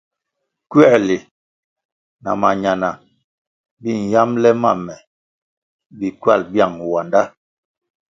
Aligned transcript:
Kuerli 0.71 1.17
na 2.23 2.31
mañana 2.41 2.89
bi 3.81 3.89
nyambele 4.09 4.49
ma 4.61 4.71
me 4.85 4.95
bi 5.97 6.07
ckywal 6.15 6.41
biang 6.51 6.75
wandá. 6.91 7.21